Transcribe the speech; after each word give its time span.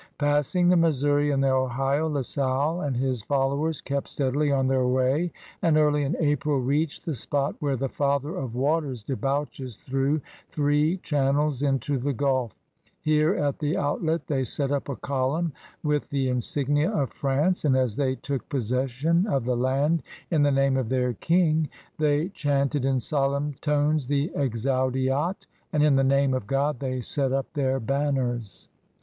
Passing 0.17 0.67
the 0.67 0.75
Missouri 0.77 1.29
and 1.29 1.43
the 1.43 1.51
Ohio, 1.53 2.07
La 2.09 2.21
Salle 2.23 2.81
and 2.81 2.97
his 2.97 3.21
follow 3.21 3.63
ers 3.65 3.81
kept 3.81 4.07
steadily 4.07 4.51
on 4.51 4.65
their 4.65 4.87
way 4.87 5.31
and 5.61 5.77
early 5.77 6.01
in 6.01 6.15
April 6.19 6.59
reached 6.59 7.05
the 7.05 7.13
spot 7.13 7.55
where 7.59 7.75
the 7.75 7.87
Father 7.87 8.35
of 8.35 8.55
Waters 8.55 9.03
debouches 9.03 9.75
through 9.77 10.19
three 10.49 10.97
channels 11.03 11.61
into 11.61 11.99
the 11.99 12.13
Gulf. 12.13 12.55
Here 12.99 13.35
at 13.35 13.59
the 13.59 13.77
outlet 13.77 14.25
they 14.25 14.43
set 14.43 14.71
up 14.71 14.89
a 14.89 14.95
column 14.95 15.53
with 15.83 16.09
the 16.09 16.29
insignia 16.29 16.89
of 16.89 17.11
France, 17.11 17.63
and, 17.63 17.77
as 17.77 17.95
they 17.95 18.15
took 18.15 18.49
possession 18.49 19.25
lA 19.25 19.33
SALLE 19.33 19.37
AND 19.37 19.43
TBDB 19.43 19.45
VOYAGEUBS 19.45 19.47
109 19.49 19.53
of 19.53 19.59
the 19.59 19.63
land 19.63 20.03
in 20.31 20.41
the 20.41 20.61
name 20.63 20.77
of 20.77 20.89
their 20.89 21.13
£jng» 21.13 21.69
they 21.99 22.29
chanted 22.29 22.85
in 22.85 22.99
solemn 22.99 23.53
tones 23.61 24.07
the 24.07 24.29
Exatutiat, 24.35 25.45
and 25.71 25.83
in 25.83 25.95
the 25.95 26.03
name 26.03 26.33
of 26.33 26.47
Grod 26.47 26.79
they 26.79 27.01
set 27.01 27.31
up 27.31 27.53
their 27.53 27.79
banners. 27.79 28.67